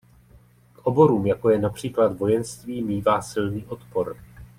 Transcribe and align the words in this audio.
K 0.75 0.79
oborům 0.87 1.27
jako 1.27 1.49
je 1.49 1.57
například 1.59 2.17
vojenství 2.19 2.83
mívá 2.83 3.21
silný 3.21 3.65
odpor. 3.65 4.17